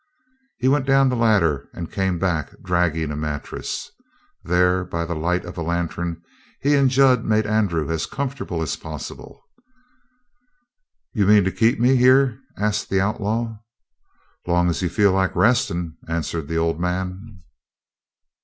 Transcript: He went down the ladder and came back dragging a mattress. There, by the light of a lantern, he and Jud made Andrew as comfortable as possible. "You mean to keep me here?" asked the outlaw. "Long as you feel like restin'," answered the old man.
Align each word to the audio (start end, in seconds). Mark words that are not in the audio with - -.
He 0.57 0.67
went 0.67 0.87
down 0.87 1.09
the 1.09 1.15
ladder 1.15 1.69
and 1.75 1.91
came 1.91 2.17
back 2.17 2.55
dragging 2.63 3.11
a 3.11 3.15
mattress. 3.15 3.91
There, 4.43 4.83
by 4.83 5.05
the 5.05 5.13
light 5.13 5.45
of 5.45 5.59
a 5.59 5.61
lantern, 5.61 6.23
he 6.59 6.73
and 6.73 6.89
Jud 6.89 7.23
made 7.23 7.45
Andrew 7.45 7.87
as 7.91 8.07
comfortable 8.07 8.63
as 8.63 8.75
possible. 8.75 9.43
"You 11.13 11.27
mean 11.27 11.43
to 11.43 11.51
keep 11.51 11.79
me 11.79 11.97
here?" 11.97 12.39
asked 12.57 12.89
the 12.89 12.99
outlaw. 12.99 13.59
"Long 14.47 14.69
as 14.71 14.81
you 14.81 14.89
feel 14.89 15.11
like 15.11 15.35
restin'," 15.35 15.97
answered 16.07 16.47
the 16.47 16.57
old 16.57 16.79
man. 16.79 17.43